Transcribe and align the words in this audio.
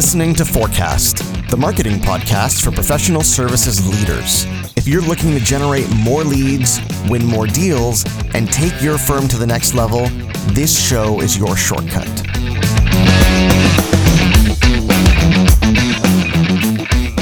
listening 0.00 0.34
to 0.34 0.46
Forecast, 0.46 1.18
the 1.50 1.56
marketing 1.58 1.98
podcast 1.98 2.64
for 2.64 2.70
professional 2.70 3.20
services 3.20 3.86
leaders. 3.86 4.46
If 4.74 4.88
you're 4.88 5.02
looking 5.02 5.32
to 5.32 5.40
generate 5.40 5.90
more 5.90 6.24
leads, 6.24 6.80
win 7.10 7.22
more 7.22 7.46
deals, 7.46 8.06
and 8.32 8.50
take 8.50 8.80
your 8.80 8.96
firm 8.96 9.28
to 9.28 9.36
the 9.36 9.46
next 9.46 9.74
level, 9.74 10.06
this 10.54 10.88
show 10.88 11.20
is 11.20 11.36
your 11.36 11.54
shortcut. 11.54 12.08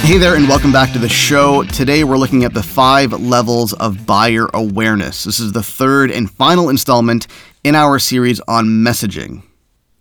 Hey 0.05 0.19
there, 0.19 0.37
and 0.37 0.49
welcome 0.49 0.71
back 0.71 0.93
to 0.93 1.01
the 1.01 1.09
show. 1.09 1.65
Today, 1.65 2.05
we're 2.05 2.17
looking 2.17 2.45
at 2.45 2.55
the 2.55 2.63
five 2.63 3.13
levels 3.13 3.73
of 3.73 4.07
buyer 4.07 4.47
awareness. 4.55 5.25
This 5.25 5.41
is 5.41 5.51
the 5.51 5.65
third 5.65 6.13
and 6.13 6.31
final 6.31 6.69
installment 6.69 7.27
in 7.65 7.75
our 7.75 7.99
series 7.99 8.39
on 8.47 8.67
messaging. 8.67 9.43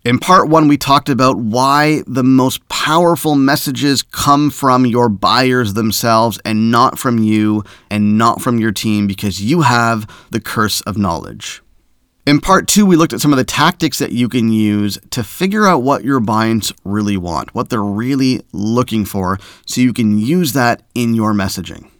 In 0.08 0.18
part 0.18 0.48
one, 0.48 0.68
we 0.68 0.78
talked 0.78 1.10
about 1.10 1.36
why 1.36 2.02
the 2.06 2.24
most 2.24 2.66
powerful 2.70 3.34
messages 3.34 4.02
come 4.02 4.48
from 4.48 4.86
your 4.86 5.10
buyers 5.10 5.74
themselves 5.74 6.40
and 6.46 6.70
not 6.70 6.98
from 6.98 7.18
you 7.18 7.62
and 7.90 8.16
not 8.16 8.40
from 8.40 8.58
your 8.58 8.72
team 8.72 9.06
because 9.06 9.42
you 9.42 9.60
have 9.60 10.08
the 10.30 10.40
curse 10.40 10.80
of 10.80 10.96
knowledge. 10.96 11.60
In 12.26 12.40
part 12.40 12.66
two, 12.66 12.86
we 12.86 12.96
looked 12.96 13.12
at 13.12 13.20
some 13.20 13.34
of 13.34 13.36
the 13.36 13.44
tactics 13.44 13.98
that 13.98 14.12
you 14.12 14.30
can 14.30 14.50
use 14.50 14.98
to 15.10 15.22
figure 15.22 15.66
out 15.66 15.82
what 15.82 16.04
your 16.04 16.20
buyers 16.20 16.72
really 16.84 17.18
want, 17.18 17.54
what 17.54 17.68
they're 17.68 17.82
really 17.82 18.40
looking 18.50 19.04
for, 19.04 19.38
so 19.66 19.82
you 19.82 19.92
can 19.92 20.16
use 20.16 20.54
that 20.54 20.80
in 20.94 21.12
your 21.12 21.34
messaging. 21.34 21.90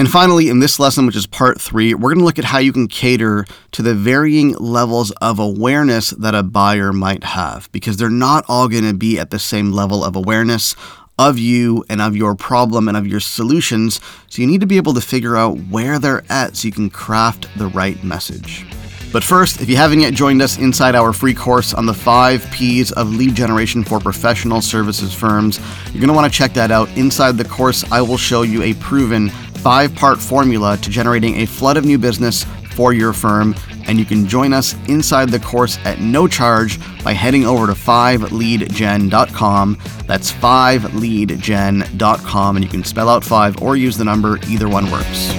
And 0.00 0.08
finally, 0.08 0.48
in 0.48 0.60
this 0.60 0.80
lesson, 0.80 1.04
which 1.04 1.14
is 1.14 1.26
part 1.26 1.60
three, 1.60 1.92
we're 1.92 2.08
going 2.08 2.20
to 2.20 2.24
look 2.24 2.38
at 2.38 2.46
how 2.46 2.56
you 2.56 2.72
can 2.72 2.88
cater 2.88 3.44
to 3.72 3.82
the 3.82 3.94
varying 3.94 4.54
levels 4.54 5.10
of 5.20 5.38
awareness 5.38 6.08
that 6.08 6.34
a 6.34 6.42
buyer 6.42 6.90
might 6.90 7.22
have, 7.22 7.70
because 7.70 7.98
they're 7.98 8.08
not 8.08 8.46
all 8.48 8.66
going 8.66 8.86
to 8.86 8.94
be 8.94 9.18
at 9.18 9.28
the 9.28 9.38
same 9.38 9.72
level 9.72 10.02
of 10.02 10.16
awareness 10.16 10.74
of 11.18 11.38
you 11.38 11.84
and 11.90 12.00
of 12.00 12.16
your 12.16 12.34
problem 12.34 12.88
and 12.88 12.96
of 12.96 13.06
your 13.06 13.20
solutions. 13.20 14.00
So 14.28 14.40
you 14.40 14.48
need 14.48 14.62
to 14.62 14.66
be 14.66 14.78
able 14.78 14.94
to 14.94 15.02
figure 15.02 15.36
out 15.36 15.58
where 15.68 15.98
they're 15.98 16.24
at 16.30 16.56
so 16.56 16.68
you 16.68 16.72
can 16.72 16.88
craft 16.88 17.46
the 17.58 17.66
right 17.66 18.02
message. 18.02 18.64
But 19.12 19.22
first, 19.22 19.60
if 19.60 19.68
you 19.68 19.76
haven't 19.76 20.00
yet 20.00 20.14
joined 20.14 20.40
us 20.40 20.56
inside 20.56 20.94
our 20.94 21.12
free 21.12 21.34
course 21.34 21.74
on 21.74 21.84
the 21.84 21.92
five 21.92 22.48
P's 22.52 22.90
of 22.92 23.12
lead 23.14 23.34
generation 23.34 23.84
for 23.84 24.00
professional 24.00 24.62
services 24.62 25.12
firms, 25.12 25.58
you're 25.88 26.00
going 26.00 26.08
to 26.08 26.14
want 26.14 26.32
to 26.32 26.38
check 26.38 26.54
that 26.54 26.70
out. 26.70 26.88
Inside 26.96 27.36
the 27.36 27.44
course, 27.44 27.84
I 27.92 28.00
will 28.00 28.16
show 28.16 28.42
you 28.42 28.62
a 28.62 28.72
proven 28.74 29.30
five 29.60 29.94
part 29.94 30.18
formula 30.18 30.76
to 30.78 30.90
generating 30.90 31.40
a 31.40 31.46
flood 31.46 31.76
of 31.76 31.84
new 31.84 31.98
business 31.98 32.46
for 32.74 32.92
your 32.92 33.12
firm. 33.12 33.54
And 33.86 33.96
you 33.98 34.06
can 34.06 34.26
join 34.26 34.52
us 34.52 34.74
inside 34.88 35.30
the 35.30 35.40
course 35.40 35.78
at 35.84 36.00
no 36.00 36.28
charge 36.28 36.78
by 37.04 37.12
heading 37.12 37.44
over 37.44 37.66
to 37.66 37.72
5leadgen.com. 37.72 39.78
That's 40.06 40.32
5leadgen.com. 40.32 42.56
And 42.56 42.64
you 42.64 42.70
can 42.70 42.84
spell 42.84 43.08
out 43.08 43.24
5 43.24 43.62
or 43.62 43.76
use 43.76 43.98
the 43.98 44.04
number, 44.04 44.38
either 44.48 44.68
one 44.68 44.88
works. 44.90 45.32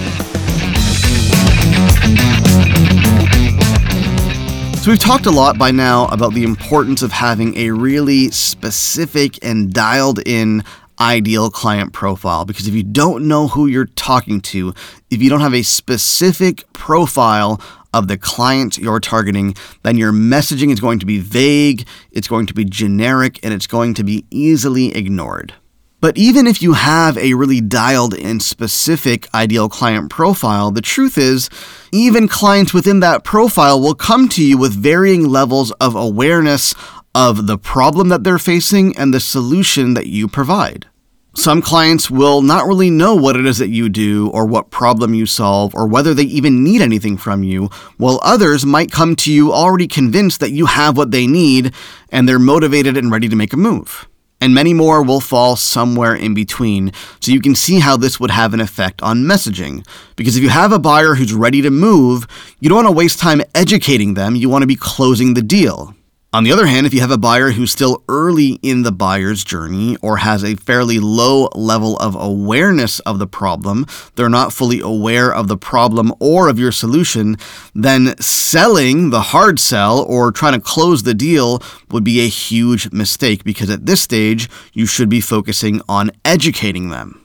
So, 4.82 4.90
we've 4.90 4.98
talked 4.98 5.26
a 5.26 5.30
lot 5.30 5.58
by 5.58 5.70
now 5.70 6.06
about 6.06 6.34
the 6.34 6.42
importance 6.42 7.02
of 7.02 7.12
having 7.12 7.56
a 7.56 7.70
really 7.70 8.32
specific 8.32 9.38
and 9.44 9.72
dialed 9.72 10.18
in 10.26 10.64
ideal 11.02 11.50
client 11.50 11.92
profile 11.92 12.44
because 12.44 12.68
if 12.68 12.74
you 12.74 12.84
don't 12.84 13.26
know 13.26 13.48
who 13.48 13.66
you're 13.66 13.86
talking 13.86 14.40
to, 14.40 14.72
if 15.10 15.20
you 15.20 15.28
don't 15.28 15.40
have 15.40 15.54
a 15.54 15.62
specific 15.62 16.64
profile 16.72 17.60
of 17.92 18.08
the 18.08 18.16
client 18.16 18.78
you're 18.78 19.00
targeting, 19.00 19.54
then 19.82 19.98
your 19.98 20.12
messaging 20.12 20.72
is 20.72 20.80
going 20.80 21.00
to 21.00 21.06
be 21.06 21.18
vague, 21.18 21.86
it's 22.12 22.28
going 22.28 22.46
to 22.46 22.54
be 22.54 22.64
generic, 22.64 23.38
and 23.42 23.52
it's 23.52 23.66
going 23.66 23.94
to 23.94 24.04
be 24.04 24.24
easily 24.30 24.94
ignored. 24.96 25.52
But 26.00 26.16
even 26.18 26.46
if 26.46 26.62
you 26.62 26.72
have 26.72 27.16
a 27.18 27.34
really 27.34 27.60
dialed 27.60 28.14
in 28.14 28.40
specific 28.40 29.32
ideal 29.34 29.68
client 29.68 30.10
profile, 30.10 30.70
the 30.70 30.80
truth 30.80 31.18
is, 31.18 31.50
even 31.92 32.26
clients 32.26 32.72
within 32.72 33.00
that 33.00 33.22
profile 33.22 33.80
will 33.80 33.94
come 33.94 34.28
to 34.30 34.44
you 34.44 34.58
with 34.58 34.72
varying 34.72 35.28
levels 35.28 35.70
of 35.72 35.94
awareness 35.94 36.74
of 37.14 37.46
the 37.46 37.58
problem 37.58 38.08
that 38.08 38.24
they're 38.24 38.38
facing 38.38 38.96
and 38.96 39.12
the 39.12 39.20
solution 39.20 39.94
that 39.94 40.06
you 40.06 40.26
provide. 40.26 40.86
Some 41.34 41.62
clients 41.62 42.10
will 42.10 42.42
not 42.42 42.66
really 42.66 42.90
know 42.90 43.14
what 43.14 43.36
it 43.36 43.46
is 43.46 43.56
that 43.56 43.70
you 43.70 43.88
do 43.88 44.28
or 44.28 44.44
what 44.44 44.70
problem 44.70 45.14
you 45.14 45.24
solve 45.24 45.74
or 45.74 45.86
whether 45.86 46.12
they 46.12 46.24
even 46.24 46.62
need 46.62 46.82
anything 46.82 47.16
from 47.16 47.42
you, 47.42 47.70
while 47.96 48.20
others 48.22 48.66
might 48.66 48.92
come 48.92 49.16
to 49.16 49.32
you 49.32 49.50
already 49.50 49.88
convinced 49.88 50.40
that 50.40 50.52
you 50.52 50.66
have 50.66 50.98
what 50.98 51.10
they 51.10 51.26
need 51.26 51.72
and 52.10 52.28
they're 52.28 52.38
motivated 52.38 52.98
and 52.98 53.10
ready 53.10 53.30
to 53.30 53.36
make 53.36 53.54
a 53.54 53.56
move. 53.56 54.06
And 54.42 54.54
many 54.54 54.74
more 54.74 55.02
will 55.02 55.20
fall 55.20 55.56
somewhere 55.56 56.14
in 56.14 56.34
between, 56.34 56.92
so 57.20 57.32
you 57.32 57.40
can 57.40 57.54
see 57.54 57.78
how 57.78 57.96
this 57.96 58.20
would 58.20 58.30
have 58.30 58.52
an 58.52 58.60
effect 58.60 59.00
on 59.00 59.24
messaging. 59.24 59.86
Because 60.16 60.36
if 60.36 60.42
you 60.42 60.50
have 60.50 60.72
a 60.72 60.78
buyer 60.78 61.14
who's 61.14 61.32
ready 61.32 61.62
to 61.62 61.70
move, 61.70 62.26
you 62.60 62.68
don't 62.68 62.84
want 62.84 62.88
to 62.88 62.92
waste 62.92 63.20
time 63.20 63.40
educating 63.54 64.14
them, 64.14 64.36
you 64.36 64.50
want 64.50 64.64
to 64.64 64.66
be 64.66 64.76
closing 64.76 65.32
the 65.32 65.42
deal. 65.42 65.94
On 66.34 66.44
the 66.44 66.52
other 66.52 66.64
hand, 66.64 66.86
if 66.86 66.94
you 66.94 67.02
have 67.02 67.10
a 67.10 67.18
buyer 67.18 67.50
who's 67.50 67.70
still 67.70 68.02
early 68.08 68.58
in 68.62 68.84
the 68.84 68.90
buyer's 68.90 69.44
journey 69.44 69.98
or 70.00 70.16
has 70.16 70.42
a 70.42 70.54
fairly 70.54 70.98
low 70.98 71.50
level 71.54 71.98
of 71.98 72.16
awareness 72.18 73.00
of 73.00 73.18
the 73.18 73.26
problem, 73.26 73.84
they're 74.14 74.30
not 74.30 74.50
fully 74.50 74.80
aware 74.80 75.30
of 75.30 75.46
the 75.48 75.58
problem 75.58 76.10
or 76.20 76.48
of 76.48 76.58
your 76.58 76.72
solution, 76.72 77.36
then 77.74 78.16
selling 78.18 79.10
the 79.10 79.20
hard 79.20 79.60
sell 79.60 80.00
or 80.04 80.32
trying 80.32 80.54
to 80.54 80.60
close 80.60 81.02
the 81.02 81.12
deal 81.12 81.62
would 81.90 82.02
be 82.02 82.20
a 82.20 82.28
huge 82.28 82.90
mistake 82.92 83.44
because 83.44 83.68
at 83.68 83.84
this 83.84 84.00
stage, 84.00 84.48
you 84.72 84.86
should 84.86 85.10
be 85.10 85.20
focusing 85.20 85.82
on 85.86 86.10
educating 86.24 86.88
them. 86.88 87.18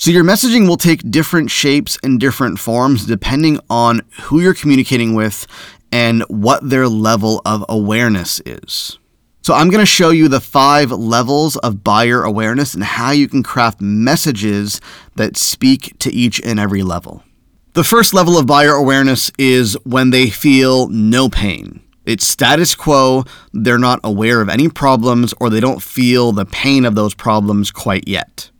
So, 0.00 0.12
your 0.12 0.22
messaging 0.22 0.68
will 0.68 0.76
take 0.76 1.10
different 1.10 1.50
shapes 1.50 1.98
and 2.04 2.20
different 2.20 2.60
forms 2.60 3.04
depending 3.04 3.58
on 3.68 4.02
who 4.22 4.38
you're 4.38 4.54
communicating 4.54 5.12
with 5.12 5.44
and 5.92 6.22
what 6.28 6.68
their 6.68 6.88
level 6.88 7.42
of 7.44 7.64
awareness 7.68 8.40
is. 8.44 8.98
So, 9.42 9.54
I'm 9.54 9.70
going 9.70 9.80
to 9.80 9.86
show 9.86 10.10
you 10.10 10.28
the 10.28 10.40
five 10.40 10.90
levels 10.90 11.56
of 11.58 11.82
buyer 11.82 12.22
awareness 12.22 12.74
and 12.74 12.84
how 12.84 13.12
you 13.12 13.28
can 13.28 13.42
craft 13.42 13.80
messages 13.80 14.80
that 15.16 15.36
speak 15.36 15.98
to 16.00 16.12
each 16.12 16.40
and 16.44 16.60
every 16.60 16.82
level. 16.82 17.22
The 17.72 17.84
first 17.84 18.12
level 18.12 18.36
of 18.36 18.46
buyer 18.46 18.72
awareness 18.72 19.30
is 19.38 19.78
when 19.84 20.10
they 20.10 20.28
feel 20.30 20.88
no 20.88 21.28
pain. 21.28 21.80
It's 22.04 22.26
status 22.26 22.74
quo, 22.74 23.24
they're 23.52 23.78
not 23.78 24.00
aware 24.02 24.40
of 24.40 24.48
any 24.48 24.68
problems, 24.68 25.34
or 25.40 25.50
they 25.50 25.60
don't 25.60 25.82
feel 25.82 26.32
the 26.32 26.46
pain 26.46 26.84
of 26.84 26.94
those 26.94 27.14
problems 27.14 27.70
quite 27.70 28.08
yet. 28.08 28.50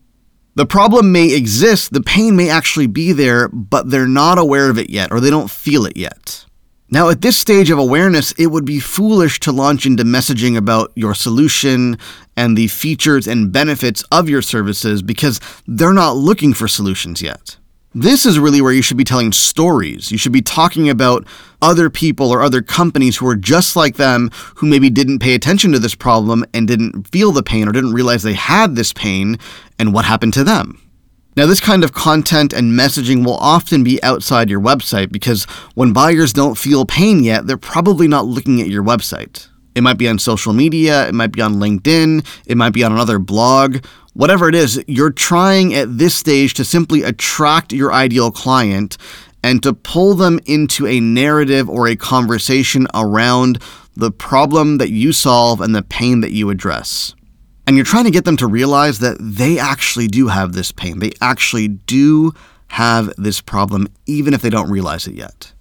The 0.55 0.67
problem 0.67 1.13
may 1.13 1.35
exist, 1.35 1.93
the 1.93 2.03
pain 2.03 2.37
may 2.37 2.51
actually 2.51 2.89
be 2.89 3.13
there, 3.13 3.49
but 3.49 3.91
they're 3.91 4.07
not 4.07 4.39
aware 4.39 4.69
of 4.69 4.79
it 4.79 4.91
yet, 4.91 5.11
or 5.11 5.21
they 5.21 5.31
don't 5.31 5.51
feel 5.51 5.87
it 5.87 5.97
yet. 5.97 6.45
Now, 6.91 7.11
at 7.11 7.21
this 7.21 7.37
stage 7.37 7.71
of 7.71 7.79
awareness, 7.79 8.33
it 8.33 8.47
would 8.47 8.65
be 8.65 8.81
foolish 8.81 9.41
to 9.41 9.53
launch 9.53 9.85
into 9.85 10.05
messaging 10.05 10.57
about 10.57 10.91
your 10.95 11.15
solution 11.15 11.99
and 12.35 12.57
the 12.57 12.69
features 12.69 13.27
and 13.27 13.53
benefits 13.53 14.03
of 14.11 14.31
your 14.31 14.41
services 14.41 15.03
because 15.03 15.39
they're 15.67 15.93
not 15.93 16.17
looking 16.17 16.55
for 16.55 16.67
solutions 16.67 17.21
yet. 17.21 17.59
This 17.95 18.25
is 18.25 18.39
really 18.39 18.63
where 18.63 18.73
you 18.73 18.81
should 18.81 18.97
be 18.97 19.05
telling 19.05 19.33
stories. 19.33 20.11
You 20.11 20.17
should 20.17 20.33
be 20.33 20.41
talking 20.41 20.89
about 20.89 21.27
other 21.61 21.91
people 21.91 22.31
or 22.31 22.43
other 22.43 22.63
companies 22.63 23.17
who 23.17 23.27
are 23.27 23.37
just 23.37 23.77
like 23.77 23.97
them 23.97 24.31
who 24.57 24.67
maybe 24.67 24.89
didn't 24.89 25.19
pay 25.19 25.35
attention 25.35 25.73
to 25.73 25.79
this 25.79 25.95
problem 25.95 26.45
and 26.55 26.67
didn't 26.67 27.09
feel 27.09 27.33
the 27.33 27.43
pain 27.43 27.69
or 27.69 27.73
didn't 27.73 27.93
realize 27.93 28.23
they 28.23 28.35
had 28.35 28.77
this 28.77 28.95
pain 28.95 29.39
and 29.79 29.93
what 29.93 30.07
happened 30.07 30.33
to 30.35 30.45
them. 30.45 30.88
Now, 31.39 31.47
this 31.47 31.61
kind 31.61 31.85
of 31.85 31.93
content 31.93 32.53
and 32.53 32.73
messaging 32.73 33.25
will 33.25 33.37
often 33.37 33.85
be 33.85 34.03
outside 34.03 34.51
your 34.51 34.61
website 34.61 35.13
because 35.13 35.45
when 35.77 35.93
buyers 35.93 36.33
don't 36.33 36.59
feel 36.59 36.85
pain 36.85 37.23
yet, 37.23 37.47
they're 37.47 37.57
probably 37.57 38.09
not 38.09 38.27
looking 38.27 38.61
at 38.61 38.67
your 38.67 38.83
website. 38.83 39.47
It 39.77 39.83
might 39.83 39.99
be 39.99 40.09
on 40.09 40.19
social 40.19 40.53
media, 40.53 41.07
it 41.07 41.15
might 41.15 41.31
be 41.31 41.41
on 41.41 41.61
LinkedIn, 41.61 42.27
it 42.45 42.57
might 42.57 42.73
be 42.73 42.83
on 42.83 42.91
another 42.91 43.21
blog. 43.21 43.85
Whatever 44.15 44.49
it 44.49 44.57
is, 44.57 44.83
you're 44.89 45.13
trying 45.13 45.73
at 45.75 45.97
this 45.97 46.17
stage 46.17 46.55
to 46.55 46.65
simply 46.65 47.05
attract 47.05 47.73
your 47.73 47.93
ideal 47.93 48.33
client 48.33 48.99
and 49.41 49.63
to 49.63 49.73
pull 49.73 50.15
them 50.15 50.41
into 50.45 50.89
a 50.89 50.99
narrative 50.99 51.71
or 51.71 51.87
a 51.87 51.95
conversation 51.95 52.89
around 52.95 53.63
the 53.95 54.11
problem 54.11 54.79
that 54.79 54.91
you 54.91 55.13
solve 55.13 55.61
and 55.61 55.73
the 55.73 55.83
pain 55.83 56.21
that 56.21 56.33
you 56.33 56.51
address. 56.51 57.15
And 57.69 57.77
you're 57.77 57.85
trying 57.85 58.07
to 58.07 58.11
get 58.11 58.25
them 58.25 58.39
to 58.39 58.47
realize 58.47 59.01
that 59.01 59.19
they 59.21 59.59
actually 59.59 60.09
do 60.09 60.29
have 60.29 60.55
this 60.55 60.73
pain. 60.73 61.01
They 61.01 61.13
actually 61.21 61.69
do 61.69 62.33
have 62.69 63.13
this 63.19 63.43
problem, 63.43 63.89
even 64.07 64.33
if 64.33 64.41
they 64.41 64.49
don't 64.49 64.71
realize 64.71 65.07
it 65.07 65.15
yet. 65.15 65.53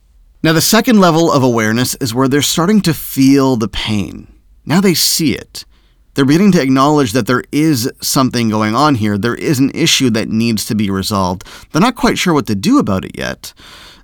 Now, 0.42 0.54
the 0.54 0.62
second 0.62 1.02
level 1.02 1.30
of 1.30 1.44
awareness 1.44 1.96
is 1.96 2.14
where 2.14 2.30
they're 2.30 2.42
starting 2.42 2.80
to 2.84 2.94
feel 2.94 3.58
the 3.58 3.68
pain. 3.68 4.34
Now 4.66 4.80
they 4.80 4.94
see 4.94 5.36
it. 5.36 5.66
They're 6.14 6.24
beginning 6.24 6.54
to 6.54 6.62
acknowledge 6.62 7.12
that 7.12 7.28
there 7.28 7.44
is 7.52 7.92
something 8.02 8.48
going 8.48 8.74
on 8.74 8.96
here. 8.96 9.18
There 9.18 9.36
is 9.36 9.60
an 9.60 9.72
issue 9.72 10.10
that 10.12 10.30
needs 10.30 10.64
to 10.68 10.76
be 10.76 10.90
resolved. 10.90 11.44
They're 11.74 11.82
not 11.82 11.98
quite 11.98 12.18
sure 12.18 12.34
what 12.34 12.48
to 12.48 12.56
do 12.56 12.80
about 12.80 13.04
it 13.04 13.18
yet, 13.18 13.54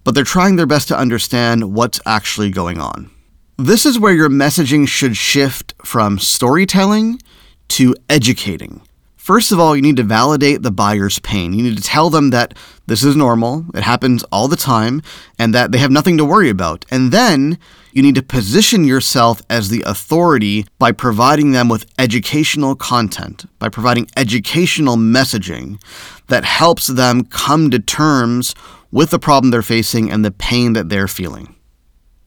but 0.03 0.13
they're 0.13 0.25
trying 0.25 0.57
their 0.57 0.65
best 0.65 0.89
to 0.89 0.97
understand 0.97 1.73
what's 1.73 2.01
actually 2.05 2.49
going 2.49 2.81
on. 2.81 3.09
This 3.57 3.85
is 3.85 3.97
where 3.97 4.11
your 4.11 4.29
messaging 4.29 4.89
should 4.89 5.15
shift 5.15 5.73
from 5.85 6.19
storytelling 6.19 7.21
to 7.69 7.95
educating. 8.09 8.81
First 9.23 9.53
of 9.53 9.59
all, 9.59 9.73
you 9.73 9.81
need 9.81 9.95
to 9.95 10.03
validate 10.03 10.63
the 10.63 10.71
buyer's 10.71 11.17
pain. 11.19 11.53
You 11.53 11.63
need 11.63 11.77
to 11.77 11.83
tell 11.83 12.09
them 12.09 12.31
that 12.31 12.57
this 12.87 13.05
is 13.05 13.15
normal, 13.15 13.65
it 13.73 13.83
happens 13.83 14.21
all 14.33 14.49
the 14.49 14.57
time, 14.57 15.01
and 15.39 15.53
that 15.53 15.71
they 15.71 15.77
have 15.77 15.91
nothing 15.91 16.17
to 16.17 16.25
worry 16.25 16.49
about. 16.49 16.83
And 16.91 17.13
then 17.13 17.57
you 17.93 18.01
need 18.01 18.15
to 18.15 18.21
position 18.21 18.83
yourself 18.83 19.41
as 19.49 19.69
the 19.69 19.81
authority 19.85 20.65
by 20.77 20.91
providing 20.91 21.53
them 21.53 21.69
with 21.69 21.85
educational 21.97 22.75
content, 22.75 23.45
by 23.59 23.69
providing 23.69 24.09
educational 24.17 24.97
messaging 24.97 25.81
that 26.27 26.43
helps 26.43 26.87
them 26.87 27.23
come 27.23 27.71
to 27.71 27.79
terms 27.79 28.53
with 28.91 29.11
the 29.11 29.19
problem 29.19 29.51
they're 29.51 29.61
facing 29.61 30.11
and 30.11 30.25
the 30.25 30.31
pain 30.31 30.73
that 30.73 30.89
they're 30.89 31.07
feeling. 31.07 31.52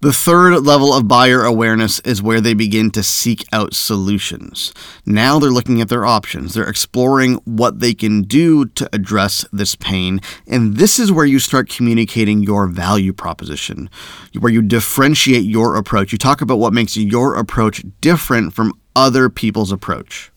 The 0.06 0.12
third 0.12 0.60
level 0.64 0.94
of 0.94 1.08
buyer 1.08 1.42
awareness 1.42 1.98
is 2.04 2.22
where 2.22 2.40
they 2.40 2.54
begin 2.54 2.92
to 2.92 3.02
seek 3.02 3.44
out 3.52 3.74
solutions. 3.74 4.72
Now 5.04 5.40
they're 5.40 5.50
looking 5.50 5.80
at 5.80 5.88
their 5.88 6.06
options. 6.06 6.54
They're 6.54 6.68
exploring 6.68 7.40
what 7.44 7.80
they 7.80 7.92
can 7.92 8.22
do 8.22 8.66
to 8.66 8.88
address 8.92 9.44
this 9.50 9.74
pain. 9.74 10.20
And 10.46 10.76
this 10.76 11.00
is 11.00 11.10
where 11.10 11.26
you 11.26 11.40
start 11.40 11.68
communicating 11.68 12.44
your 12.44 12.68
value 12.68 13.12
proposition, 13.12 13.90
where 14.38 14.52
you 14.52 14.62
differentiate 14.62 15.42
your 15.42 15.74
approach. 15.74 16.12
You 16.12 16.18
talk 16.18 16.40
about 16.40 16.60
what 16.60 16.72
makes 16.72 16.96
your 16.96 17.34
approach 17.34 17.84
different 18.00 18.54
from 18.54 18.74
other 18.94 19.28
people's 19.28 19.72
approach. 19.72 20.30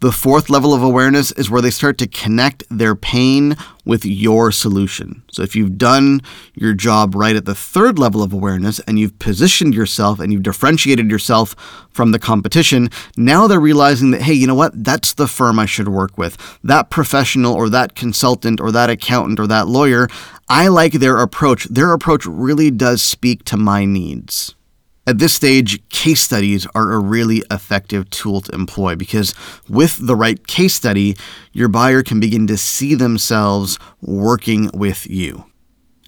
The 0.00 0.12
fourth 0.12 0.48
level 0.48 0.72
of 0.72 0.82
awareness 0.82 1.30
is 1.32 1.50
where 1.50 1.60
they 1.60 1.70
start 1.70 1.98
to 1.98 2.06
connect 2.06 2.64
their 2.70 2.94
pain 2.94 3.54
with 3.84 4.06
your 4.06 4.50
solution. 4.50 5.22
So 5.30 5.42
if 5.42 5.54
you've 5.54 5.76
done 5.76 6.22
your 6.54 6.72
job 6.72 7.14
right 7.14 7.36
at 7.36 7.44
the 7.44 7.54
third 7.54 7.98
level 7.98 8.22
of 8.22 8.32
awareness 8.32 8.78
and 8.80 8.98
you've 8.98 9.18
positioned 9.18 9.74
yourself 9.74 10.18
and 10.18 10.32
you've 10.32 10.42
differentiated 10.42 11.10
yourself 11.10 11.54
from 11.90 12.12
the 12.12 12.18
competition, 12.18 12.88
now 13.18 13.46
they're 13.46 13.60
realizing 13.60 14.10
that, 14.12 14.22
hey, 14.22 14.32
you 14.32 14.46
know 14.46 14.54
what? 14.54 14.72
That's 14.84 15.12
the 15.12 15.28
firm 15.28 15.58
I 15.58 15.66
should 15.66 15.88
work 15.88 16.16
with. 16.16 16.38
That 16.64 16.88
professional 16.88 17.52
or 17.52 17.68
that 17.68 17.94
consultant 17.94 18.58
or 18.58 18.72
that 18.72 18.88
accountant 18.88 19.38
or 19.38 19.46
that 19.48 19.68
lawyer, 19.68 20.08
I 20.48 20.68
like 20.68 20.94
their 20.94 21.18
approach. 21.18 21.64
Their 21.64 21.92
approach 21.92 22.24
really 22.24 22.70
does 22.70 23.02
speak 23.02 23.44
to 23.44 23.58
my 23.58 23.84
needs. 23.84 24.54
At 25.10 25.18
this 25.18 25.34
stage, 25.34 25.82
case 25.88 26.20
studies 26.20 26.68
are 26.72 26.92
a 26.92 27.00
really 27.00 27.42
effective 27.50 28.08
tool 28.10 28.42
to 28.42 28.54
employ 28.54 28.94
because 28.94 29.34
with 29.68 30.06
the 30.06 30.14
right 30.14 30.46
case 30.46 30.74
study, 30.74 31.16
your 31.52 31.66
buyer 31.66 32.04
can 32.04 32.20
begin 32.20 32.46
to 32.46 32.56
see 32.56 32.94
themselves 32.94 33.76
working 34.00 34.70
with 34.72 35.10
you. 35.10 35.49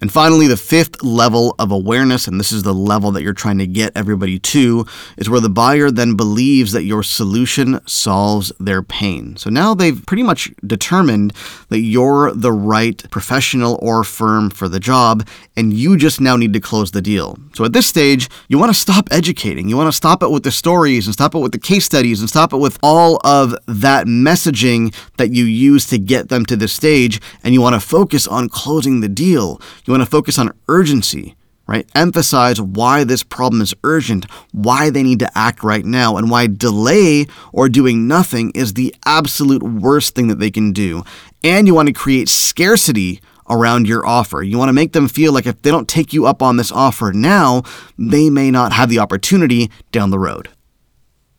And 0.01 0.11
finally, 0.11 0.47
the 0.47 0.57
fifth 0.57 1.01
level 1.01 1.55
of 1.59 1.71
awareness, 1.71 2.27
and 2.27 2.37
this 2.37 2.51
is 2.51 2.63
the 2.63 2.73
level 2.73 3.11
that 3.11 3.23
you're 3.23 3.31
trying 3.31 3.59
to 3.59 3.67
get 3.67 3.95
everybody 3.95 4.37
to, 4.37 4.85
is 5.15 5.29
where 5.29 5.39
the 5.39 5.49
buyer 5.49 5.91
then 5.91 6.17
believes 6.17 6.73
that 6.73 6.83
your 6.83 7.03
solution 7.03 7.79
solves 7.87 8.51
their 8.59 8.83
pain. 8.83 9.37
So 9.37 9.49
now 9.49 9.73
they've 9.73 10.05
pretty 10.05 10.23
much 10.23 10.51
determined 10.67 11.31
that 11.69 11.79
you're 11.79 12.33
the 12.33 12.51
right 12.51 13.01
professional 13.11 13.79
or 13.81 14.03
firm 14.03 14.49
for 14.49 14.67
the 14.67 14.79
job, 14.79 15.25
and 15.55 15.71
you 15.71 15.95
just 15.95 16.19
now 16.19 16.35
need 16.35 16.51
to 16.51 16.59
close 16.59 16.91
the 16.91 17.01
deal. 17.01 17.37
So 17.53 17.63
at 17.63 17.71
this 17.71 17.87
stage, 17.87 18.29
you 18.49 18.57
want 18.59 18.73
to 18.73 18.79
stop 18.79 19.07
educating. 19.09 19.69
You 19.69 19.77
want 19.77 19.87
to 19.87 19.95
stop 19.95 20.21
it 20.21 20.31
with 20.31 20.43
the 20.43 20.51
stories 20.51 21.07
and 21.07 21.13
stop 21.13 21.33
it 21.33 21.39
with 21.39 21.53
the 21.53 21.59
case 21.59 21.85
studies 21.85 22.19
and 22.19 22.27
stop 22.27 22.51
it 22.51 22.57
with 22.57 22.77
all 22.83 23.21
of 23.23 23.55
that 23.67 24.07
messaging 24.07 24.93
that 25.15 25.31
you 25.31 25.45
use 25.45 25.85
to 25.87 25.97
get 25.97 26.27
them 26.27 26.45
to 26.47 26.57
this 26.57 26.73
stage, 26.73 27.21
and 27.41 27.53
you 27.53 27.61
want 27.61 27.75
to 27.75 27.79
focus 27.79 28.27
on 28.27 28.49
closing 28.49 28.99
the 28.99 29.07
deal. 29.07 29.61
You 29.85 29.92
want 29.93 30.03
to 30.03 30.09
focus 30.09 30.37
on 30.37 30.51
urgency, 30.67 31.35
right? 31.67 31.87
Emphasize 31.95 32.61
why 32.61 33.03
this 33.03 33.23
problem 33.23 33.61
is 33.61 33.73
urgent, 33.83 34.25
why 34.51 34.89
they 34.89 35.03
need 35.03 35.19
to 35.19 35.37
act 35.37 35.63
right 35.63 35.85
now, 35.85 36.17
and 36.17 36.29
why 36.29 36.47
delay 36.47 37.25
or 37.51 37.69
doing 37.69 38.07
nothing 38.07 38.51
is 38.51 38.73
the 38.73 38.93
absolute 39.05 39.63
worst 39.63 40.15
thing 40.15 40.27
that 40.27 40.39
they 40.39 40.51
can 40.51 40.71
do. 40.71 41.03
And 41.43 41.67
you 41.67 41.73
want 41.73 41.87
to 41.87 41.93
create 41.93 42.29
scarcity 42.29 43.21
around 43.49 43.87
your 43.87 44.05
offer. 44.05 44.41
You 44.41 44.57
want 44.57 44.69
to 44.69 44.73
make 44.73 44.93
them 44.93 45.07
feel 45.07 45.33
like 45.33 45.45
if 45.45 45.61
they 45.61 45.71
don't 45.71 45.87
take 45.87 46.13
you 46.13 46.25
up 46.25 46.41
on 46.41 46.57
this 46.57 46.71
offer 46.71 47.11
now, 47.13 47.63
they 47.97 48.29
may 48.29 48.51
not 48.51 48.73
have 48.73 48.89
the 48.89 48.99
opportunity 48.99 49.69
down 49.91 50.09
the 50.09 50.19
road. 50.19 50.49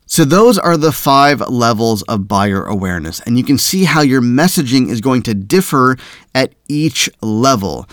So, 0.07 0.23
those 0.23 0.59
are 0.59 0.77
the 0.77 0.91
five 0.91 1.41
levels 1.49 2.03
of 2.03 2.27
buyer 2.27 2.63
awareness, 2.63 3.21
and 3.21 3.39
you 3.39 3.43
can 3.43 3.57
see 3.57 3.85
how 3.85 4.01
your 4.01 4.21
messaging 4.21 4.87
is 4.87 5.01
going 5.01 5.23
to 5.23 5.33
differ 5.33 5.97
at 6.35 6.53
each 6.67 7.09
level. 7.21 7.89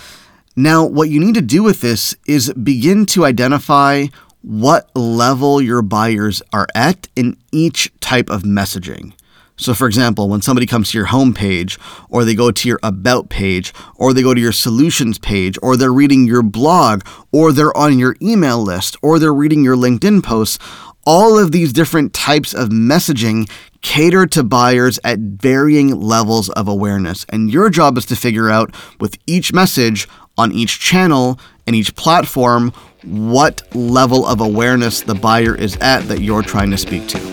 Now, 0.55 0.85
what 0.85 1.09
you 1.09 1.19
need 1.19 1.35
to 1.37 1.43
do 1.43 1.63
with 1.63 1.81
this 1.81 2.15
is 2.27 2.53
begin 2.53 3.07
to 3.07 3.25
identify 3.25 4.07
what 4.43 4.95
level 4.95 5.63
your 5.63 5.81
buyers 5.81 6.43
are 6.53 6.67
at 6.75 7.09
in 7.17 7.39
each 7.53 7.91
type 8.01 8.29
of 8.29 8.43
messaging. 8.43 9.15
So, 9.57 9.75
for 9.75 9.87
example, 9.87 10.29
when 10.29 10.43
somebody 10.43 10.67
comes 10.67 10.91
to 10.91 10.99
your 10.99 11.07
homepage, 11.07 11.79
or 12.09 12.25
they 12.25 12.35
go 12.35 12.51
to 12.51 12.69
your 12.69 12.81
About 12.83 13.29
page, 13.29 13.73
or 13.95 14.13
they 14.13 14.23
go 14.23 14.35
to 14.35 14.41
your 14.41 14.53
Solutions 14.53 15.19
page, 15.19 15.57
or 15.63 15.77
they're 15.77 15.93
reading 15.93 16.27
your 16.27 16.43
blog, 16.43 17.07
or 17.31 17.53
they're 17.53 17.77
on 17.77 17.99
your 17.99 18.17
email 18.21 18.61
list, 18.61 18.97
or 19.03 19.19
they're 19.19 19.33
reading 19.33 19.63
your 19.63 19.77
LinkedIn 19.77 20.23
posts, 20.23 20.59
all 21.05 21.39
of 21.39 21.53
these 21.53 21.73
different 21.73 22.13
types 22.13 22.55
of 22.55 22.69
messaging 22.69 23.51
cater 23.81 24.27
to 24.27 24.45
buyers 24.45 24.99
at 25.05 25.19
varying 25.19 26.01
levels 26.01 26.49
of 26.51 26.69
awareness. 26.69 27.27
And 27.29 27.51
your 27.53 27.69
job 27.71 27.99
is 27.99 28.07
to 28.07 28.17
figure 28.17 28.51
out 28.51 28.75
with 29.01 29.19
each 29.27 29.53
message 29.53 30.09
on 30.39 30.53
each 30.53 30.81
channel 30.81 31.39
and 31.67 31.75
each 31.77 31.95
platform 31.97 32.73
what 33.03 33.63
level 33.75 34.27
of 34.27 34.41
awareness 34.41 35.01
the 35.01 35.15
buyer 35.15 35.55
is 35.55 35.77
at 35.81 36.03
that 36.03 36.21
you're 36.21 36.43
trying 36.43 36.71
to 36.71 36.79
speak 36.79 37.09
to. 37.09 37.33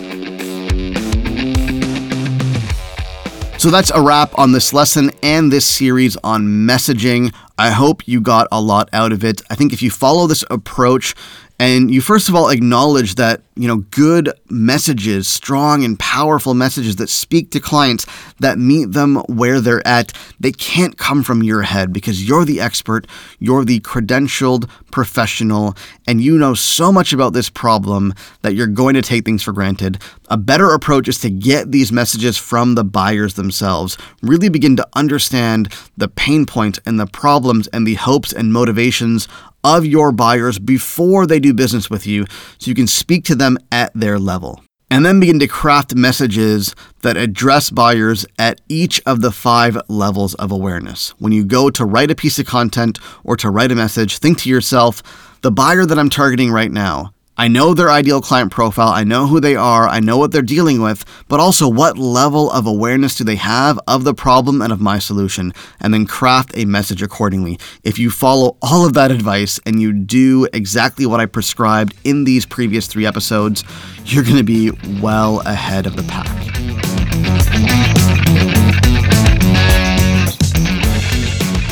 So 3.59 3.69
that's 3.69 3.91
a 3.91 4.01
wrap 4.01 4.37
on 4.39 4.53
this 4.53 4.71
lesson 4.71 5.11
and 5.21 5.51
this 5.51 5.65
series 5.65 6.15
on 6.23 6.45
messaging. 6.45 7.33
I 7.57 7.71
hope 7.71 8.07
you 8.07 8.21
got 8.21 8.47
a 8.53 8.61
lot 8.61 8.87
out 8.93 9.11
of 9.11 9.25
it. 9.25 9.41
I 9.49 9.55
think 9.55 9.73
if 9.73 9.81
you 9.81 9.91
follow 9.91 10.27
this 10.27 10.45
approach 10.49 11.13
and 11.59 11.91
you 11.91 12.01
first 12.01 12.29
of 12.29 12.35
all 12.35 12.49
acknowledge 12.49 13.15
that 13.15 13.41
you 13.55 13.67
know 13.67 13.77
good 13.91 14.31
messages 14.49 15.27
strong 15.27 15.83
and 15.83 15.99
powerful 15.99 16.53
messages 16.53 16.95
that 16.95 17.09
speak 17.09 17.51
to 17.51 17.59
clients 17.59 18.05
that 18.39 18.57
meet 18.57 18.93
them 18.93 19.17
where 19.27 19.59
they're 19.59 19.85
at 19.87 20.13
they 20.39 20.51
can't 20.51 20.97
come 20.97 21.21
from 21.21 21.43
your 21.43 21.61
head 21.61 21.91
because 21.91 22.27
you're 22.27 22.45
the 22.45 22.61
expert 22.61 23.05
you're 23.39 23.65
the 23.65 23.79
credentialed 23.81 24.69
professional 24.91 25.75
and 26.07 26.21
you 26.21 26.37
know 26.37 26.53
so 26.53 26.91
much 26.91 27.13
about 27.13 27.33
this 27.33 27.49
problem 27.49 28.13
that 28.41 28.53
you're 28.55 28.67
going 28.67 28.95
to 28.95 29.01
take 29.01 29.25
things 29.25 29.43
for 29.43 29.51
granted. 29.51 30.01
A 30.29 30.37
better 30.37 30.71
approach 30.71 31.07
is 31.07 31.19
to 31.19 31.29
get 31.29 31.71
these 31.71 31.91
messages 31.91 32.37
from 32.37 32.75
the 32.75 32.83
buyers 32.83 33.33
themselves. 33.35 33.97
Really 34.21 34.49
begin 34.49 34.75
to 34.77 34.87
understand 34.93 35.73
the 35.97 36.07
pain 36.07 36.45
points 36.45 36.79
and 36.85 36.99
the 36.99 37.07
problems 37.07 37.67
and 37.67 37.85
the 37.85 37.95
hopes 37.95 38.33
and 38.33 38.53
motivations 38.53 39.27
of 39.63 39.85
your 39.85 40.11
buyers 40.11 40.59
before 40.59 41.25
they 41.25 41.39
do 41.39 41.53
business 41.53 41.89
with 41.89 42.07
you 42.07 42.25
so 42.57 42.69
you 42.69 42.75
can 42.75 42.87
speak 42.87 43.23
to 43.25 43.35
them 43.35 43.57
at 43.71 43.91
their 43.93 44.19
level. 44.19 44.63
And 44.91 45.05
then 45.05 45.19
begin 45.19 45.37
to 45.39 45.47
craft 45.47 45.93
messages 45.93 46.73
that 47.01 47.15
address 47.15 47.69
buyers 47.69 48.25
at 48.39 48.59
each 48.67 49.01
of 49.05 49.21
the 49.21 49.31
five 49.31 49.77
levels 49.87 50.33
of 50.35 50.51
awareness. 50.51 51.11
When 51.19 51.31
you 51.31 51.45
go 51.45 51.69
to 51.69 51.85
write 51.85 52.09
a 52.09 52.15
piece 52.15 52.39
of 52.39 52.47
content 52.47 52.97
or 53.23 53.35
to 53.37 53.51
write 53.51 53.71
a 53.71 53.75
message, 53.75 54.17
think 54.17 54.39
to 54.39 54.49
yourself, 54.49 55.37
the 55.41 55.51
buyer 55.51 55.85
that 55.85 55.99
I'm 55.99 56.09
targeting 56.09 56.51
right 56.51 56.71
now, 56.71 57.13
I 57.39 57.47
know 57.47 57.73
their 57.73 57.89
ideal 57.89 58.19
client 58.19 58.51
profile, 58.51 58.89
I 58.89 59.05
know 59.05 59.25
who 59.25 59.39
they 59.39 59.55
are, 59.55 59.87
I 59.87 60.01
know 60.01 60.17
what 60.17 60.33
they're 60.33 60.41
dealing 60.41 60.81
with, 60.81 61.05
but 61.29 61.39
also 61.39 61.69
what 61.69 61.97
level 61.97 62.51
of 62.51 62.67
awareness 62.67 63.15
do 63.15 63.23
they 63.23 63.37
have 63.37 63.79
of 63.87 64.03
the 64.03 64.13
problem 64.13 64.61
and 64.61 64.73
of 64.73 64.81
my 64.81 64.99
solution, 64.99 65.53
and 65.79 65.93
then 65.93 66.05
craft 66.05 66.51
a 66.57 66.65
message 66.65 67.01
accordingly. 67.01 67.57
If 67.81 67.97
you 67.97 68.11
follow 68.11 68.57
all 68.61 68.85
of 68.85 68.91
that 68.95 69.09
advice 69.09 69.57
and 69.65 69.81
you 69.81 69.93
do 69.93 70.49
exactly 70.51 71.05
what 71.05 71.21
I 71.21 71.27
prescribed 71.27 71.95
in 72.03 72.25
these 72.25 72.45
previous 72.45 72.87
three 72.87 73.05
episodes, 73.05 73.63
you're 74.03 74.25
going 74.25 74.35
to 74.35 74.43
be 74.43 74.71
well 75.01 75.39
ahead 75.45 75.85
of 75.85 75.95
the 75.95 76.03
pack. 76.03 76.27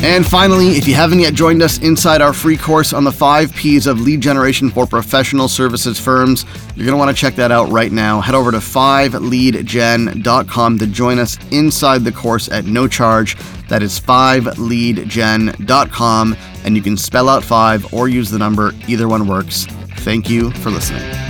And 0.00 0.24
finally, 0.24 0.76
if 0.76 0.86
you 0.86 0.94
haven't 0.94 1.18
yet 1.18 1.34
joined 1.34 1.60
us 1.60 1.78
inside 1.78 2.22
our 2.22 2.32
free 2.32 2.56
course 2.56 2.92
on 2.92 3.02
the 3.02 3.10
five 3.10 3.52
P's 3.54 3.88
of 3.88 4.00
lead 4.00 4.20
generation 4.20 4.70
for 4.70 4.86
professional 4.86 5.48
services 5.48 5.98
firms, 5.98 6.44
you're 6.76 6.86
going 6.86 6.94
to 6.94 6.96
want 6.96 7.10
to 7.10 7.16
check 7.20 7.34
that 7.34 7.50
out 7.50 7.68
right 7.70 7.90
now. 7.90 8.20
Head 8.20 8.36
over 8.36 8.52
to 8.52 8.58
5leadgen.com 8.58 10.78
to 10.78 10.86
join 10.86 11.18
us 11.18 11.36
inside 11.50 12.04
the 12.04 12.12
course 12.12 12.48
at 12.48 12.64
no 12.64 12.86
charge. 12.86 13.36
That 13.68 13.82
is 13.82 13.98
5leadgen.com, 13.98 16.36
and 16.64 16.76
you 16.76 16.82
can 16.82 16.96
spell 16.96 17.28
out 17.28 17.42
5 17.42 17.92
or 17.92 18.08
use 18.08 18.30
the 18.30 18.38
number. 18.38 18.70
Either 18.86 19.08
one 19.08 19.26
works. 19.26 19.66
Thank 19.96 20.30
you 20.30 20.52
for 20.52 20.70
listening. 20.70 21.27